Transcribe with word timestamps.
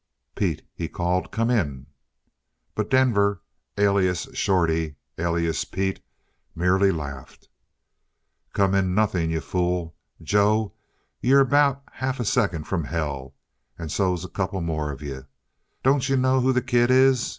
"Pete!" 0.33 0.63
he 0.73 0.87
called. 0.89 1.31
"Come 1.31 1.51
in!" 1.51 1.85
But 2.73 2.89
Denver, 2.89 3.43
alias 3.77 4.27
Shorty, 4.33 4.95
alias 5.19 5.63
Pete, 5.63 6.01
merely 6.55 6.91
laughed. 6.91 7.49
"Come 8.53 8.73
in 8.73 8.95
nothing, 8.95 9.29
you 9.29 9.41
fool! 9.41 9.95
Joe, 10.19 10.73
you're 11.21 11.39
about 11.41 11.83
half 11.91 12.19
a 12.19 12.25
second 12.25 12.63
from 12.63 12.85
hell, 12.85 13.35
and 13.77 13.91
so's 13.91 14.25
a 14.25 14.27
couple 14.27 14.59
more 14.61 14.91
of 14.91 15.03
you. 15.03 15.27
D'you 15.83 16.17
know 16.17 16.41
who 16.41 16.51
the 16.51 16.63
kid 16.63 16.89
is? 16.89 17.29